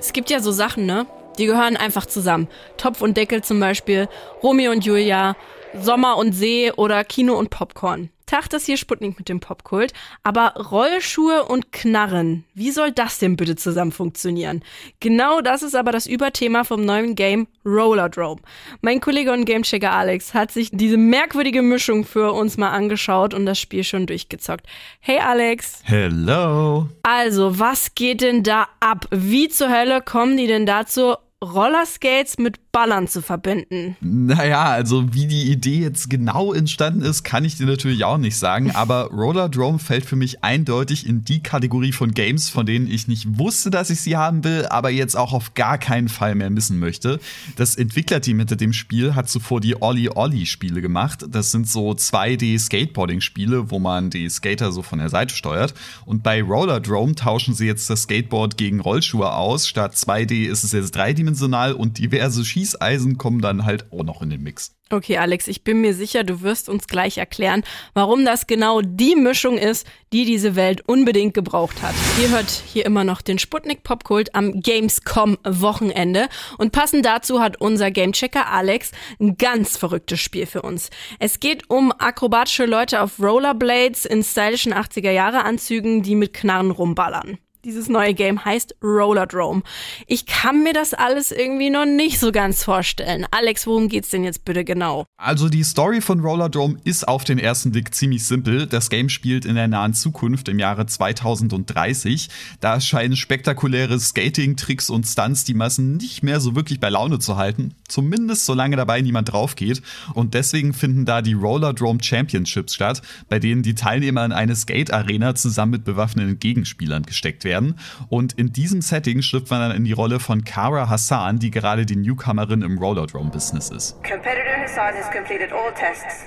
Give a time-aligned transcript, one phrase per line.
[0.00, 1.06] Es gibt ja so Sachen, ne?
[1.38, 2.46] Die gehören einfach zusammen.
[2.76, 4.08] Topf und Deckel zum Beispiel,
[4.44, 5.34] Romeo und Julia,
[5.76, 8.08] Sommer und See oder Kino und Popcorn.
[8.28, 9.92] Tag das hier Sputnik mit dem Popkult.
[10.22, 14.62] Aber Rollschuhe und Knarren, wie soll das denn bitte zusammen funktionieren?
[15.00, 18.42] Genau das ist aber das Überthema vom neuen Game Rollerdrome.
[18.82, 23.46] Mein Kollege und Gamechecker Alex hat sich diese merkwürdige Mischung für uns mal angeschaut und
[23.46, 24.66] das Spiel schon durchgezockt.
[25.00, 25.80] Hey Alex.
[25.84, 26.88] Hello.
[27.02, 29.06] Also, was geht denn da ab?
[29.10, 33.96] Wie zur Hölle kommen die denn dazu, Rollerskates mit Ballern zu verbinden.
[34.00, 38.36] Naja, also wie die Idee jetzt genau entstanden ist, kann ich dir natürlich auch nicht
[38.36, 43.06] sagen, aber Rollerdrome fällt für mich eindeutig in die Kategorie von Games, von denen ich
[43.06, 46.50] nicht wusste, dass ich sie haben will, aber jetzt auch auf gar keinen Fall mehr
[46.50, 47.20] missen möchte.
[47.54, 51.24] Das Entwicklerteam hinter dem Spiel hat zuvor die Olli Olli Spiele gemacht.
[51.28, 55.72] Das sind so 2D Skateboarding Spiele, wo man die Skater so von der Seite steuert
[56.04, 59.68] und bei Rollerdrome tauschen sie jetzt das Skateboard gegen Rollschuhe aus.
[59.68, 64.22] Statt 2D ist es jetzt dreidimensional dreidimensional und diverse Schießeisen kommen dann halt auch noch
[64.22, 64.74] in den Mix.
[64.90, 67.62] Okay, Alex, ich bin mir sicher, du wirst uns gleich erklären,
[67.92, 71.94] warum das genau die Mischung ist, die diese Welt unbedingt gebraucht hat.
[72.22, 77.60] Ihr hört hier immer noch den Sputnik Popkult am Gamescom Wochenende und passend dazu hat
[77.60, 80.88] unser Gamechecker Alex ein ganz verrücktes Spiel für uns.
[81.18, 86.70] Es geht um akrobatische Leute auf Rollerblades in stylischen 80er Jahre Anzügen, die mit Knarren
[86.70, 87.36] rumballern.
[87.68, 89.60] Dieses neue Game heißt Rollerdrome.
[90.06, 93.26] Ich kann mir das alles irgendwie noch nicht so ganz vorstellen.
[93.30, 95.04] Alex, worum geht's denn jetzt bitte genau?
[95.18, 98.66] Also die Story von Rollerdrome ist auf den ersten Blick ziemlich simpel.
[98.66, 102.30] Das Game spielt in der nahen Zukunft im Jahre 2030.
[102.60, 107.36] Da erscheinen spektakuläre Skating-Tricks und Stunts die Massen nicht mehr so wirklich bei Laune zu
[107.36, 107.74] halten.
[107.86, 109.82] Zumindest solange dabei niemand drauf geht.
[110.14, 115.34] Und deswegen finden da die Rollerdrome Championships statt, bei denen die Teilnehmer in eine Skate-Arena
[115.34, 117.78] zusammen mit bewaffneten Gegenspielern gesteckt werden werden.
[118.08, 121.86] Und in diesem Setting schlüpft man dann in die Rolle von Kara Hassan, die gerade
[121.86, 123.96] die Newcomerin im Rollerdrome-Business ist.
[124.02, 126.24] Competitor Hassan has completed all tests.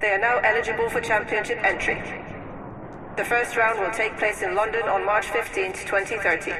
[0.00, 1.96] They are now eligible for championship entry.
[3.16, 6.52] The first round will take place in London on March 15, 2030.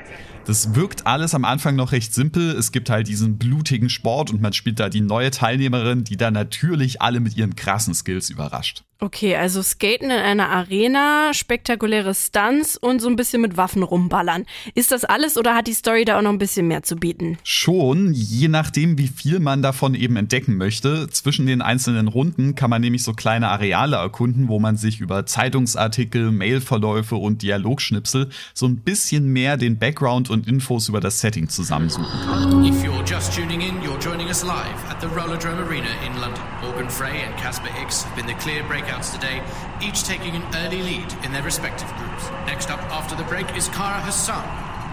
[0.49, 2.53] Das wirkt alles am Anfang noch recht simpel.
[2.53, 6.31] Es gibt halt diesen blutigen Sport und man spielt da die neue Teilnehmerin, die da
[6.31, 8.83] natürlich alle mit ihren krassen Skills überrascht.
[9.01, 14.45] Okay, also Skaten in einer Arena, spektakuläre Stunts und so ein bisschen mit Waffen rumballern.
[14.75, 17.39] Ist das alles oder hat die Story da auch noch ein bisschen mehr zu bieten?
[17.45, 21.09] Schon, je nachdem, wie viel man davon eben entdecken möchte.
[21.11, 25.27] Zwischen den einzelnen Runden kann man nämlich so kleine Areale erkunden, wo man sich über
[25.27, 31.49] Zeitungsartikel, Mailverläufe und Dialogschnipsel so ein bisschen mehr den Background und Infos über das Setting
[31.49, 32.65] zusammensuchen kann.
[32.65, 36.43] If you're just tuning in, you're joining us live at the Rollerdrome Arena in London.
[36.63, 39.43] Morgan Frey and Casper Hicks have been the clear breakouts today,
[39.81, 42.29] each taking an early lead in their respective groups.
[42.47, 44.45] Next up after the break is Kara Hassan,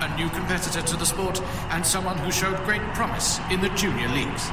[0.02, 4.10] a new competitor to the sport and someone who showed great promise in the junior
[4.10, 4.44] leagues.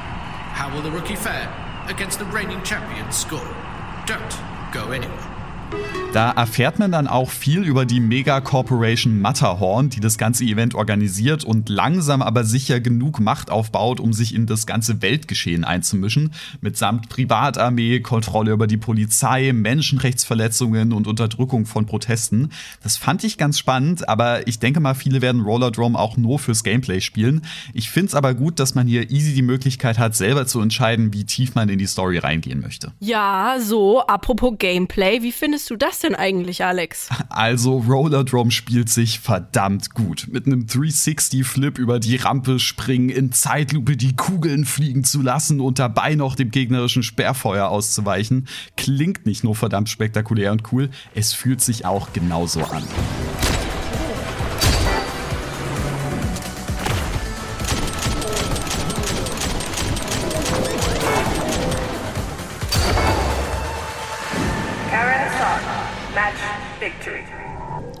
[0.53, 1.51] How will the rookie fare
[1.87, 3.55] against the reigning champions score?
[4.05, 4.37] Don't
[4.71, 5.32] go anywhere.
[6.13, 10.75] Da erfährt man dann auch viel über die Mega Corporation Matterhorn, die das ganze Event
[10.75, 16.31] organisiert und langsam aber sicher genug Macht aufbaut, um sich in das ganze Weltgeschehen einzumischen,
[16.61, 22.51] mitsamt Privatarmee, Kontrolle über die Polizei, Menschenrechtsverletzungen und Unterdrückung von Protesten.
[22.83, 26.63] Das fand ich ganz spannend, aber ich denke mal, viele werden Rollerdrome auch nur fürs
[26.63, 27.41] Gameplay spielen.
[27.73, 31.11] Ich finde es aber gut, dass man hier easy die Möglichkeit hat, selber zu entscheiden,
[31.11, 32.91] wie tief man in die Story reingehen möchte.
[32.99, 37.09] Ja, so, apropos Gameplay, wie findest findest du das denn eigentlich, Alex?
[37.29, 40.27] Also, Rollerdrome spielt sich verdammt gut.
[40.31, 45.79] Mit einem 360-Flip über die Rampe springen, in Zeitlupe die Kugeln fliegen zu lassen und
[45.79, 51.61] dabei noch dem gegnerischen Sperrfeuer auszuweichen, klingt nicht nur verdammt spektakulär und cool, es fühlt
[51.61, 52.83] sich auch genauso an.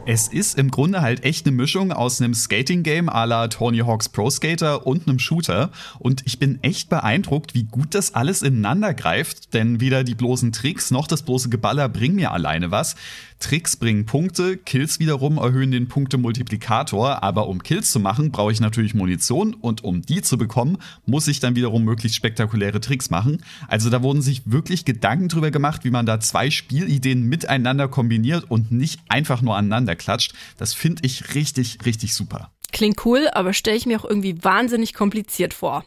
[0.05, 4.09] Es ist im Grunde halt echt eine Mischung aus einem Skating-Game à la Tony Hawk's
[4.09, 5.71] Pro Skater und einem Shooter.
[5.99, 10.51] Und ich bin echt beeindruckt, wie gut das alles ineinander greift, denn weder die bloßen
[10.51, 12.95] Tricks noch das bloße Geballer bringen mir alleine was.
[13.39, 18.59] Tricks bringen Punkte, Kills wiederum erhöhen den Punktemultiplikator, aber um Kills zu machen, brauche ich
[18.59, 23.43] natürlich Munition und um die zu bekommen, muss ich dann wiederum möglichst spektakuläre Tricks machen.
[23.67, 28.49] Also da wurden sich wirklich Gedanken drüber gemacht, wie man da zwei Spielideen miteinander kombiniert
[28.49, 30.33] und nicht einfach nur aneinander klatscht.
[30.57, 32.51] Das finde ich richtig, richtig super.
[32.71, 35.85] Klingt cool, aber stelle ich mir auch irgendwie wahnsinnig kompliziert vor.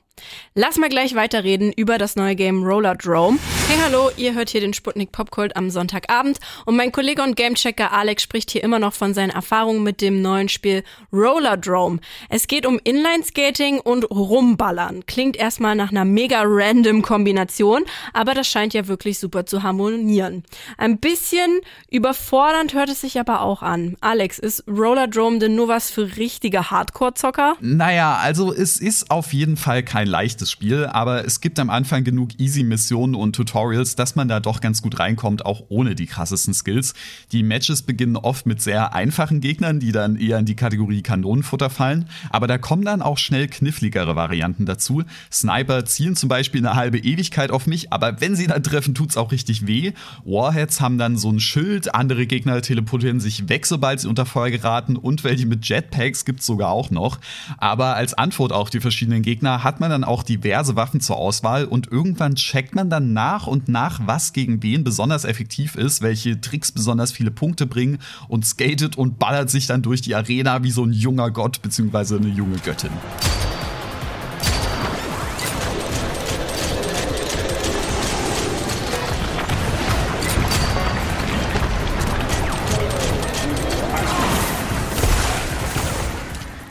[0.54, 3.38] Lass mal gleich weiterreden über das neue Game Roller Drome.
[3.68, 7.92] Hey, hallo, ihr hört hier den Sputnik Popkult am Sonntagabend und mein Kollege und Gamechecker
[7.92, 10.82] Alex spricht hier immer noch von seinen Erfahrungen mit dem neuen Spiel
[11.12, 11.98] Roller Drome.
[12.30, 15.04] Es geht um Inline-Skating und Rumballern.
[15.04, 17.84] Klingt erstmal nach einer mega random Kombination,
[18.14, 20.44] aber das scheint ja wirklich super zu harmonieren.
[20.78, 21.60] Ein bisschen
[21.90, 23.96] überfordernd hört es sich aber auch an.
[24.00, 27.56] Alex, ist Roller Drome denn nur was für richtige Hardcore-Zocker?
[27.60, 32.04] Naja, also es ist auf jeden Fall kein leichtes Spiel, aber es gibt am Anfang
[32.04, 36.54] genug Easy-Missionen und Tutorials, dass man da doch ganz gut reinkommt, auch ohne die krassesten
[36.54, 36.94] Skills.
[37.32, 41.70] Die Matches beginnen oft mit sehr einfachen Gegnern, die dann eher in die Kategorie Kanonenfutter
[41.70, 45.02] fallen, aber da kommen dann auch schnell kniffligere Varianten dazu.
[45.30, 49.16] Sniper zielen zum Beispiel eine halbe Ewigkeit auf mich, aber wenn sie dann treffen, tut's
[49.16, 49.92] auch richtig weh.
[50.24, 54.50] Warheads haben dann so ein Schild, andere Gegner teleportieren sich weg, sobald sie unter Feuer
[54.50, 57.18] geraten und welche mit Jetpacks gibt's sogar auch noch.
[57.58, 61.64] Aber als Antwort auf die verschiedenen Gegner hat man dann auch diverse Waffen zur Auswahl
[61.64, 66.40] und irgendwann checkt man dann nach und nach, was gegen wen besonders effektiv ist, welche
[66.40, 67.98] Tricks besonders viele Punkte bringen
[68.28, 72.16] und skatet und ballert sich dann durch die Arena wie so ein junger Gott bzw.
[72.16, 72.90] eine junge Göttin.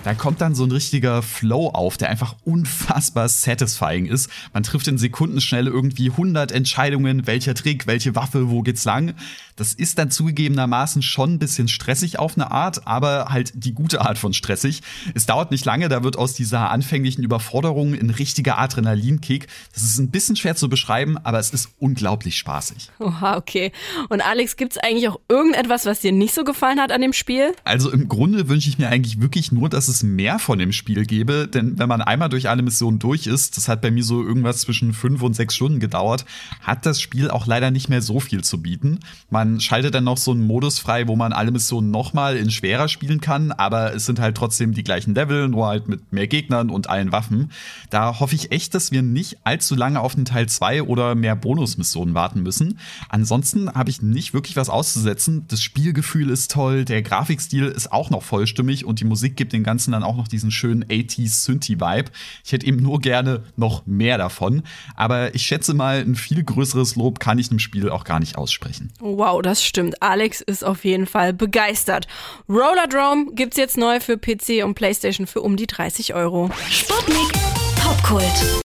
[0.05, 4.29] Da kommt dann so ein richtiger Flow auf, der einfach unfassbar satisfying ist.
[4.53, 9.15] Man trifft in Sekundenschnelle irgendwie 100 Entscheidungen, welcher Trick, welche Waffe, wo geht's lang.
[9.55, 14.01] Das ist dann zugegebenermaßen schon ein bisschen stressig auf eine Art, aber halt die gute
[14.01, 14.81] Art von stressig.
[15.15, 19.47] Es dauert nicht lange, da wird aus dieser anfänglichen Überforderung ein richtiger Adrenalinkick.
[19.73, 22.91] Das ist ein bisschen schwer zu beschreiben, aber es ist unglaublich spaßig.
[22.99, 23.71] Oha, okay.
[24.09, 27.55] Und Alex, gibt's eigentlich auch irgendetwas, was dir nicht so gefallen hat an dem Spiel?
[27.63, 31.05] Also im Grunde wünsche ich mir eigentlich wirklich nur, dass es mehr von dem Spiel
[31.05, 34.23] gäbe, denn wenn man einmal durch alle Missionen durch ist, das hat bei mir so
[34.23, 36.25] irgendwas zwischen fünf und sechs Stunden gedauert,
[36.61, 38.99] hat das Spiel auch leider nicht mehr so viel zu bieten.
[39.29, 42.87] Man schaltet dann noch so einen Modus frei, wo man alle Missionen nochmal in schwerer
[42.87, 46.69] spielen kann, aber es sind halt trotzdem die gleichen Level, nur halt mit mehr Gegnern
[46.69, 47.51] und allen Waffen.
[47.89, 51.35] Da hoffe ich echt, dass wir nicht allzu lange auf den Teil 2 oder mehr
[51.35, 52.79] Bonusmissionen warten müssen.
[53.09, 55.45] Ansonsten habe ich nicht wirklich was auszusetzen.
[55.47, 59.63] Das Spielgefühl ist toll, der Grafikstil ist auch noch vollstimmig und die Musik gibt dem
[59.63, 62.11] Ganzen dann auch noch diesen schönen 80s Synthie-Vibe.
[62.43, 64.63] Ich hätte eben nur gerne noch mehr davon,
[64.95, 68.37] aber ich schätze mal, ein viel größeres Lob kann ich dem Spiel auch gar nicht
[68.37, 68.91] aussprechen.
[68.99, 70.01] Wow, das stimmt.
[70.01, 72.07] Alex ist auf jeden Fall begeistert.
[72.47, 76.49] Roller Drome gibt's jetzt neu für PC und PlayStation für um die 30 Euro.
[76.69, 77.31] Sputnik
[77.75, 78.63] Popkult.